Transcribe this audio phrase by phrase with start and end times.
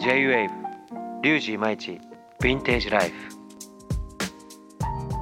[0.00, 0.48] J-WAVE
[1.22, 2.00] Ryuji Imaichi
[2.40, 3.14] Vintage Life。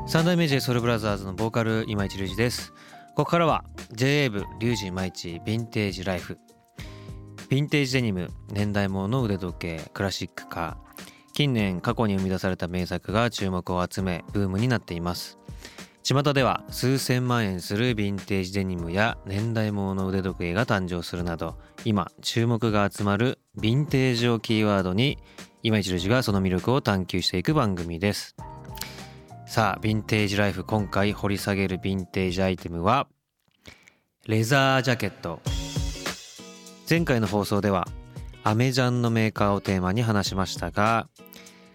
[0.07, 2.73] 三代目 j ソ u l b r o t h e r のボーカル今市隆二です。
[3.17, 6.39] ここからは J-WAVE リュウジイマイチヴィンテージライフ。
[7.49, 11.03] ヴィンテージデニム年代物の腕時計クラシックカー
[11.33, 15.41] 近年過去に生み出された名作が注目を集めブームになっています。
[16.09, 25.19] 巷では数千万円するヴィンテージデニムや年代物の腕時計が誕生するなど今注目が集まるヴィンテージをキーワードに
[25.63, 28.37] 今一郎がその魅力を探求していく番組です。
[29.47, 33.07] さあヴィンテージライフ今回掘り下げるヴィンテージアイテムは
[34.27, 35.43] レザージャケット。
[36.89, 37.87] 前回の放送では
[38.45, 41.07] アメジャンのメーカーをテーマに話しましたが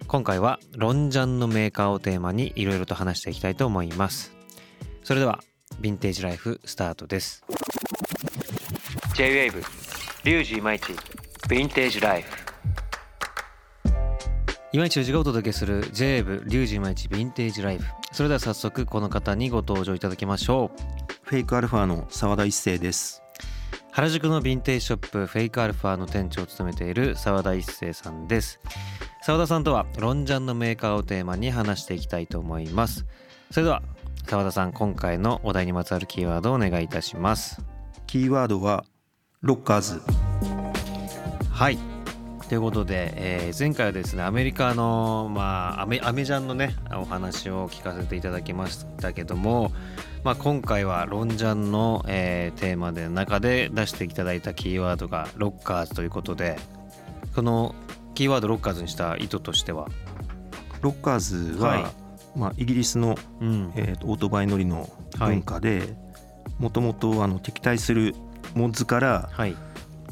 [0.07, 4.34] 今回はロンジャンのメーカーをテーマにいろいろと話していきたいと思います。
[5.03, 5.39] それでは
[5.81, 7.44] ヴィンテージライフスタートです。
[9.16, 9.63] J-WAVE
[10.23, 12.31] Ryuji Imaichi Vintage Life。
[14.72, 17.86] 今市がお届けする J-WAVE Ryuji Imaichi Vintage Life。
[18.11, 20.81] それでは早速この方にご登場いただきましょう。
[21.23, 23.23] フェイクアルファの澤田一生です。
[23.95, 28.59] 原宿のヴィンテージショップフェイクアルファの店長を務めている澤田一生さんです
[29.25, 33.05] 澤田さんとはロンジャンのメーカーをテーマに話していきたいと思います。
[33.52, 33.81] それでは
[34.27, 37.63] 澤田さん今回のお題にまつわるキーワードをお願いいたします。
[38.05, 38.83] キーワードは
[39.39, 40.01] ロッカーズ。
[41.49, 41.77] はい。
[42.49, 49.71] ということで、えー前回はですねアメリカの、まあ、アメアメジャンのねお話を聞かせていただきましたけども、
[50.25, 56.57] まあ、今回はロンジャンの、えーテーマで中で出していただいたキーワードがロッカーズということで
[57.33, 57.73] この
[58.14, 59.88] キーワードロッカーズにした意図としては、
[60.81, 61.86] ロッカーズは、はい。
[62.36, 63.72] まあイギリスの、うん。
[63.75, 65.95] えーとオートバイ乗りの文化で、
[66.59, 68.16] もともとあの敵対する
[68.56, 69.56] モッズからはい。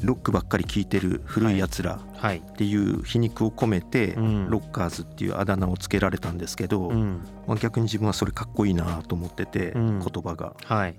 [0.00, 2.38] ロックばっかり聴いてる古いやつらはい。
[2.38, 4.50] っていう皮肉を込めて、うん。
[4.50, 7.20] ロッカーズっていうあだ名をつけられたんですけど、うん。
[7.46, 9.98] まあ、逆に自分はそれかっこいいなと思ってて、うん。
[10.00, 10.54] 言葉が。
[10.64, 10.96] はい。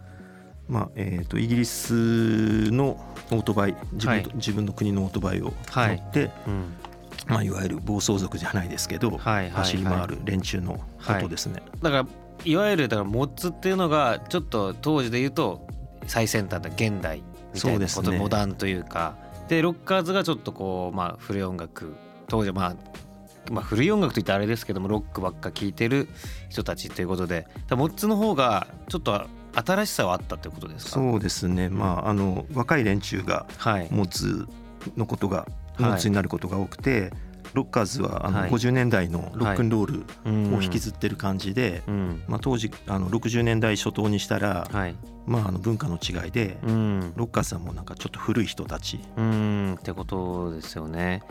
[0.70, 2.98] まあえー、とイギリスの
[3.32, 4.28] オートバイ自分,、はい。
[4.36, 5.96] 自分の国のオートバイを乗はい。
[5.96, 6.74] って、うん
[7.28, 11.62] まあ、いわゆる暴走族じゃないですけど、はいはい走り回る連中のことですね。
[11.82, 12.08] だから
[12.44, 15.66] いわゆるだからモッツっていうのがちょっと当時で言うと
[16.08, 17.24] 最先端だ現代
[17.54, 19.16] みたいうなこと、ねモダンというか。
[19.48, 21.96] でロッカーズがちょっとこうまあ古い音楽
[22.28, 22.76] 当時はまあ
[23.52, 26.08] まあ古い音楽といってあれですけどもロックばっか聴いてる
[26.50, 27.48] 人たちということで。
[27.72, 30.92] モッツの方がちょっと新しさはあったということですか？
[30.92, 33.88] そうですね、まあ、あの若い連中がはい。
[33.92, 34.48] モッツ
[34.98, 35.48] のことが
[35.80, 37.12] になることが多くて、
[37.54, 38.50] ロッカーズはあのはい。
[38.50, 40.50] 50年代のロックンローうん。
[40.52, 42.24] ルを引きずってる感じで、うん。
[42.28, 44.96] まあ、当時あの60年代初頭にしたら、はい。
[45.26, 47.14] まあ、あの文化の違いで、うん。
[47.16, 49.00] ロッカーズはもうなんかちょっと古い人たち。
[49.18, 49.76] うん。
[49.80, 51.22] ってことですよね。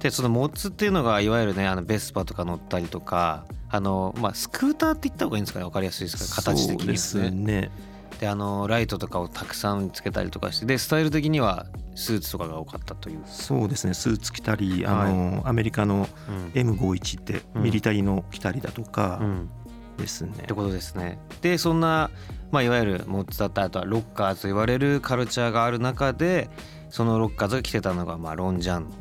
[0.00, 5.64] でそのモッツっていうのがいわゆるねあのベスパとか乗ったりとかあの、まあ、スクーターって言った方がいいんですかね。
[5.64, 7.70] 分かりやすいですか形的にはそうですね。
[8.18, 13.22] ねであのライトとかをたくさんつけたりとかしてでスタイル的にはスーツとかが多かったという。
[13.26, 13.92] そうですね。
[13.92, 16.76] スーツ着たりあの、アメリカのうん。
[16.76, 17.62] M51 ってうん。
[17.64, 19.50] ミリタリーの着たりだとかうん。
[19.98, 21.18] ですね、ってことですね。
[21.42, 22.10] でそんな、
[22.52, 26.48] まあ、いわゆるモッツだったりあとはロッカーズと言われるカルチャーがある中で
[26.88, 28.92] そのロッカーズが着てたのが、まあ、ロンジャンと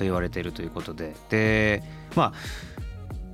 [0.00, 1.14] 言われているということで。
[1.28, 1.82] で
[2.16, 2.73] まあ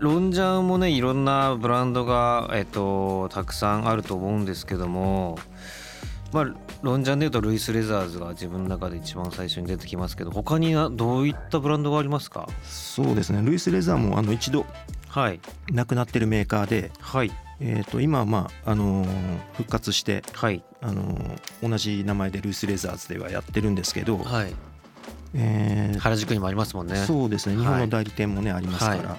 [0.01, 5.39] ロンジャンもねいろんなブランドが、えっと、たくさんあると思うんですけども、
[6.33, 6.47] まあ、
[6.81, 12.49] ロンジャンでいうとルイス・レザーズが自分の中で一番最初に出てきますけど他にはどういったブランドがありますか？
[12.63, 13.43] そうですね。
[13.45, 14.65] ルイス・レザーもあの一度
[15.09, 15.41] はい。
[15.71, 17.31] なくなってるメーカーで、はい。
[17.61, 20.65] えー、と今はまあ、あのー復活して、はい。
[20.81, 24.55] あのー同じ名前でルイス・レザーズではやってるんですけど、はい。
[25.35, 26.97] えー原宿にもありますもんね。
[26.97, 27.57] そうですね。
[27.57, 29.17] 日本の代理店もね、ありますから、は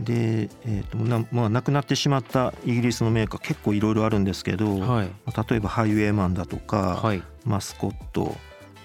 [0.00, 5.06] で、えーとなまあ、なくなってしまったイギリスのメーカー結構いろいろあるんですけど、はい。
[5.26, 7.22] まあ例えばハイウェイマンだとか、はい。
[7.44, 8.36] マスコット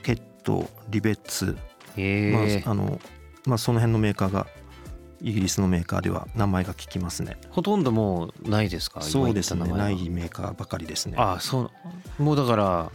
[0.03, 1.57] ケットリベッツ、
[1.95, 2.99] ええまああの
[3.45, 4.47] まあ、その辺のメーカーが
[5.21, 7.37] イギリスのメーカーでは名前が聞きますね。
[7.49, 9.01] ほとんどもうないですか？
[9.01, 9.67] そうですね。
[9.71, 11.15] ないメーカーばかりですね。
[11.17, 11.71] ああそ
[12.19, 12.23] う。
[12.23, 12.91] もうだから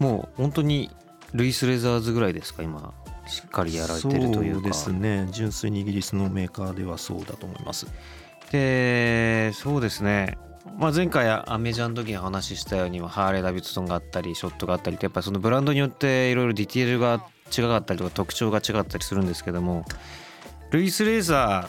[0.00, 0.90] もう本当に
[1.34, 2.62] ルイス・レザーズぐらいですか？
[2.62, 2.94] 今
[3.28, 4.54] しっかりやられてるというか。
[4.54, 5.28] そうですね。
[5.30, 7.86] 純粋にイギリスのメーカーではそうだと思います。
[8.50, 10.38] でそうですね。
[10.76, 19.84] まあ、前回アメジャンの時に話したようにハーレー・ダビッドソンがあったりショットがあったりってやっぱりそのブランドによっていろいろディティールが違かったりとか特徴が違ったりするんですけども
[20.70, 21.68] ルイス・レーザ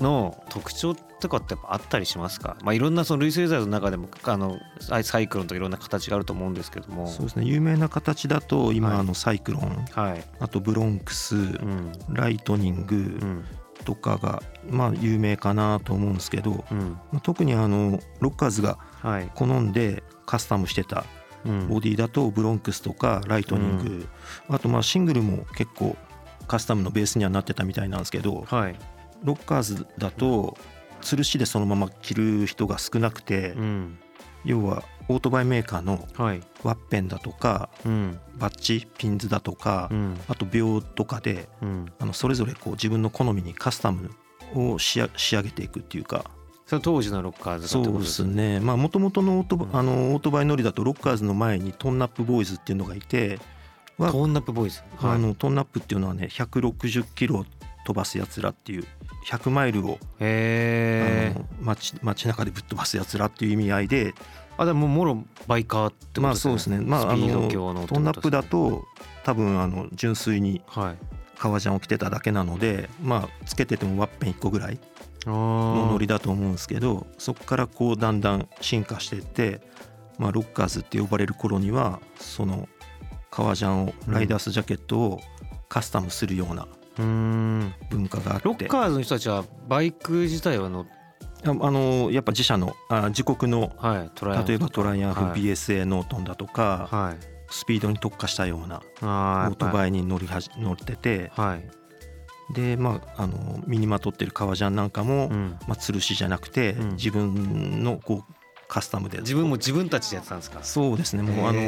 [0.00, 7.06] ーの特徴っとかってやっぱあったりしますか、まあ、いろんなそのルイス・レザーズの中でもあのサイサイクロンとかいろんな形があると思うんですけども。
[7.06, 7.44] そうですね。
[7.46, 8.98] 有名な形だと今、はい。
[8.98, 9.86] あのサイクロン。
[9.92, 11.92] はい、あとブロンクス、うん。
[12.10, 13.44] ライトニングうん。
[13.84, 16.98] とかがまあ有名かなと思うんですけど、うん。
[17.12, 19.30] まあ特にあのロッカーズがはい。
[19.34, 21.04] 好んでカスタムしてた
[21.44, 21.68] うん。
[21.68, 24.08] ボディだとブロンクスとかライトニング、
[24.48, 25.96] あとまあシングルも結構
[26.46, 28.76] カスタムのベースにはなってたみたいなんですけどはい。
[29.24, 30.56] ロッカーズだと
[31.02, 33.98] 吊るしでそのまま着る人が少なくてうん。
[34.44, 36.40] 要はオートバイメーカーのはい。
[36.62, 38.18] ワッペンだとかうん。
[38.36, 40.20] バッジピンズだとかうん。
[40.28, 41.92] あと鋲とかでうん。
[41.98, 44.10] あのそれぞれこう自分の好みにカスタム
[44.54, 46.24] を仕上仕上げていくっていうか。
[46.66, 48.60] その当時のロッカーズそうですすね。
[48.60, 53.38] まあもともとのオートあのオートバイ乗りだとロッカーズの前にトンナップボーイズっていうのがいて
[53.98, 54.80] はトーンナップボーイズ。
[55.00, 57.44] あのトンナップっていうのはね160キロ
[57.84, 58.84] 飛ばすやつらっていう
[59.26, 59.98] 100マイルを
[61.60, 64.14] 街街中でぶっ飛ばすやつらっていう意味合いで
[64.56, 66.78] あでももろバイカーってことまあそうですね。
[66.78, 67.48] まああの
[67.86, 68.84] トンナップだとと
[69.24, 70.96] 多分あの純粋にはい。
[71.38, 74.78] 革ジャンを着てただけなのでまあつけててもワッペン1個ぐらい
[75.26, 79.60] ののノリだと思うんですけどそこからこうだんだん進化していって、
[80.18, 82.68] まあ、ロッカーズって呼ばれる頃にはその
[83.30, 85.20] 革ジャンをライダースジャケットを
[85.68, 88.48] カスタムするようなうん文化があって。
[88.48, 90.86] ロッカーズの人たちはバイク自体はの
[91.44, 95.40] ああのやっぱ自社のあ自国のはい例えばトライアンフはい。
[95.40, 97.16] BSA ノートンだとかはい。
[97.50, 102.54] スピードに特化したようなあオートバイイに乗りはじ乗っててはい。
[102.54, 105.56] でまああの身にまとってる革ジャンなんかも、うん。
[105.66, 106.88] まあ、吊るしじゃなくてうん。
[106.92, 108.34] 自分のこう
[108.72, 110.60] カスタムで自分も自分たちでやってたんですか？
[110.62, 111.22] そうですね。
[111.22, 111.60] もうあの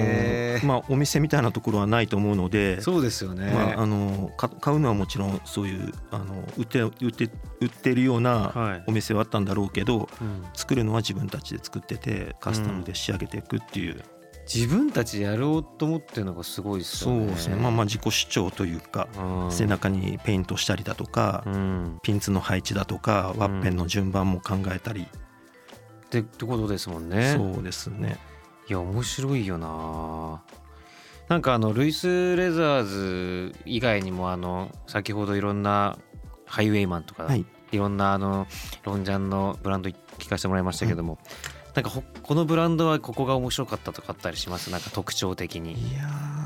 [0.64, 3.52] まあお店みたいなところはないと思うのでそうですよね。
[3.52, 7.30] まああのか買うのはもちろんそういうあの売って売って
[7.60, 8.84] 売ってるようなはい。
[8.86, 10.44] お店はあったんだろうけどうん。
[10.54, 14.02] 作るのは自分たちで作っててカスタムで仕上げていくっていう、
[14.52, 17.26] 自分たちでやろうと思ってるのがすごいですよね。
[17.26, 17.56] そうですね。
[17.56, 21.98] まあまあ自己主張というか、うん背中にペイントしたりだとか、うん。
[22.02, 25.06] ピンツの配置だとかワッペンの順番も考えたり、
[26.20, 27.34] ってってことですもんね。
[27.36, 28.18] そうですね。
[28.68, 30.42] いや面白いよな。
[31.28, 35.98] なんかあのルイス・レザーズ以外にもあの先ほどいろんな
[36.46, 37.44] ハイウェイマンとか、はい。
[37.72, 38.46] いろんなあの
[38.84, 41.18] ロンジャンのブランド聞かせてもらいましたけども、
[41.74, 44.70] なんかほこのブランドはここが面白かったとかあったりします？
[44.70, 45.72] なんか特徴的に。
[45.72, 46.43] いやー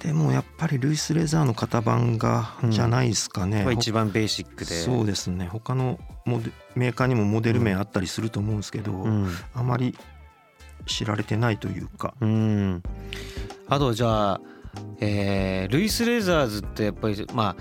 [0.00, 2.70] でもやっぱりルイス・レザーの型番がうん。
[2.70, 4.74] じゃないですかね、が一番ベーシックで。
[4.74, 5.46] そうですね。
[5.46, 9.28] 他のモデメーカーにもモデル名あったりすると思うんですけど、うん。
[9.54, 9.96] あまり
[10.86, 12.14] 知られてないというか。
[12.20, 12.82] うん、
[13.68, 14.40] あとじゃあ、
[15.00, 17.56] えールイス・レザーズってやっぱりまあ、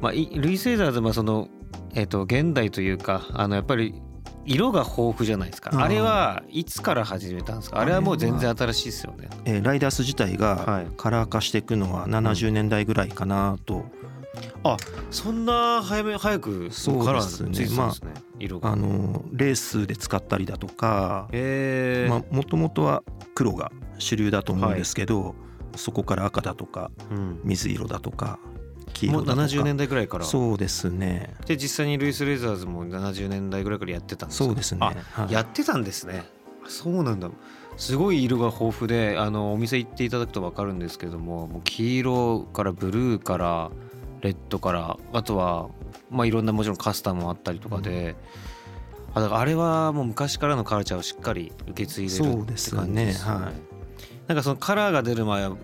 [0.00, 1.48] まあ、いルイス・レザーズはその、
[1.94, 3.94] えー、と現代というかあのやっぱり
[4.44, 5.70] 色が豊富じゃないですか。
[5.74, 7.78] あれはいつから始めたんですか。
[7.78, 9.28] あれはもう全然新しいですよね。
[9.44, 10.36] えーライダース自体はい。
[10.38, 13.84] がカラー化していくのは70年代ぐらいかなと、
[15.10, 17.50] そんな早め早くそうカラですね。
[17.50, 18.72] ーついてですね、色が。
[18.72, 21.28] あのレースで使ったりだとか
[22.30, 23.02] もともとは
[23.34, 25.34] 黒が主流だと思うんですけど、
[25.76, 28.38] そこから赤だとかうん、水色だとか
[28.92, 29.46] 黄もう色だとか。
[29.46, 30.24] 70年代ぐらいから。
[30.24, 31.34] そうですね。
[31.46, 34.44] で実際にルイス・レザーズも70年代ぐらいからやってたんですか？
[34.44, 34.78] そうですね。
[34.80, 35.32] あはい。
[35.32, 36.24] やってたんですね。
[36.68, 37.30] そうなんだ。
[37.76, 43.70] すごい色が豊富であのお店行っていただくと分かるんですけどももう黄色からブルーから
[44.20, 45.68] レッドからあとは
[46.10, 48.14] まあいろんなもちろんカスタムもあったりとかで、
[49.14, 52.80] あだからあれはもう昔からのカルチャーをしっかり受け継いでるそうってですね。
[52.82, 53.44] 感じですよね。
[53.46, 53.54] はい。
[54.28, 55.56] なんかそのカラーが出る前は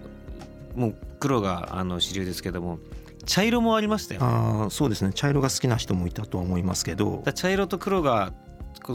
[0.75, 2.79] もう黒があの主流ですけども
[3.28, 4.20] 茶色もありましたよ。
[4.20, 5.12] ねあーそうですね。
[5.12, 7.23] 茶色が好きな人もいたとは思いますけど。
[7.35, 8.32] 茶色と黒が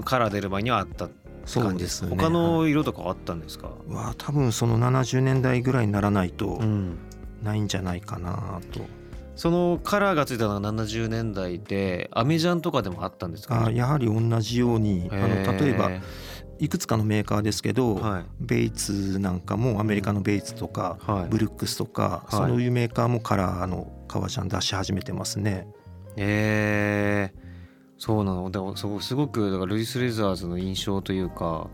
[0.04, 1.10] カラー出る前にはあった
[1.46, 2.10] そうですね。
[2.10, 6.98] 他の色とかはあったんですか、は多分その70年代ぐらいにならないとうん、
[7.44, 8.80] ないんじゃないかなと、
[9.36, 15.28] そのカラーがついたのは70年代でアメジャンとかでもあったんですかあやはり同じようにあの
[15.60, 15.92] 例えば
[16.60, 18.26] いくつかのメーカーですけど、はい。
[18.40, 21.26] ベイツなんかもアメリカのベイツとか、はい。
[21.30, 22.50] ブルックスとか、はい。
[22.50, 25.68] そういうメーカーもカラーの革ジャン出し始めてますね。
[26.18, 27.40] えー、
[27.98, 28.52] そうなの。
[28.52, 31.68] だからすごくだからルイス・レザーズの印象というか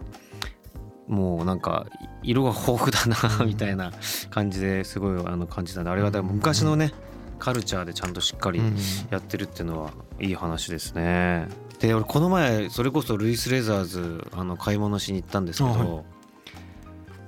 [1.07, 1.87] もうなんか
[2.23, 3.91] 色が豊富だなみたいな
[4.29, 6.93] 感じですごいあの感じたんであれはだから昔のね
[7.39, 8.77] カルチャーでちゃんとしっかりうん。
[9.09, 9.91] やってるっていうのは
[10.21, 11.47] いい話ですね。
[11.79, 16.03] で俺この前それこそルイス・レザーズあの買い物しに行ったんですけど、あは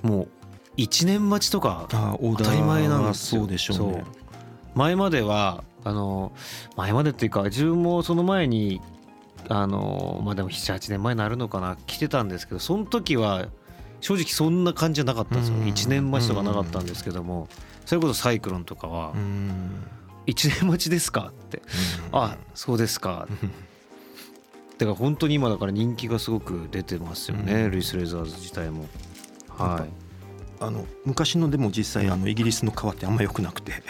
[0.04, 0.28] もう
[0.78, 3.42] 1年待ちとか当たり前なんですよ。
[3.42, 4.04] そうでしょうね。
[4.76, 6.32] 前まではあの
[6.76, 8.82] 前までっていうか自分もその前に
[9.50, 13.48] あのまあでも78年前になるのかな着てたんですけどその時は
[14.00, 15.58] 正直そんな感じじゃなかったんですよ。
[15.58, 15.64] うん。
[15.66, 17.48] 1年待ちとかなかったんですけども
[17.86, 19.84] それこそサイクロンとかはうん
[20.28, 21.62] 「1年待ちですか?」って
[22.12, 23.28] 「あそうですか」
[24.78, 27.72] だから本当に今だから人気がすごく出てますよね、うん。
[27.72, 28.88] ルイス・レザーズ自体も。
[29.50, 29.90] はい、
[30.60, 33.84] あの昔のでも実際あのイギリスの革ってあんま良くなくて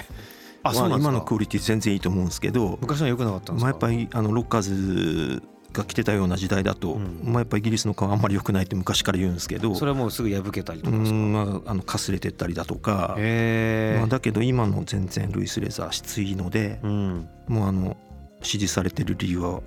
[0.63, 7.22] あそう今のクオリティ全然いいと思うんですけど昔のは良くなかったんですまあ、か、やっぱりあのロッカーズが来てたような時代だと、うん。
[7.24, 11.15] まあ、やっぱりイギリスの革あんまり良くないって昔から言うんですけどそれはもうすぐ破けたりとうかですか？
[11.18, 17.30] んまああのかすれてったりだとか、まあ、だけど今の全然ルイス・レザー質いいので、うん。
[17.48, 17.98] もうあの
[18.41, 19.62] 支持されてる理由は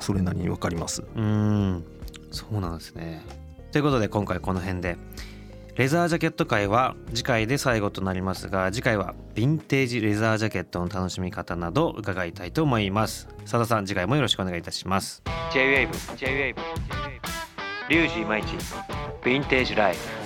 [0.00, 1.04] それなりに分かります。
[1.14, 1.84] うん。
[2.30, 3.22] そうなんですね。
[3.72, 4.96] ということで今回この辺で
[5.74, 13.26] レザージャケット会は次回で最後となりますが次回はヴィンテージレザージャケットの楽しみ方など伺いたいと思います。
[13.40, 15.22] 佐田さん次回もよろしくお願いいたします。
[15.50, 16.54] J-WAVE J-WAVE
[17.88, 20.21] リュウジイマイチヴィンテージライフ。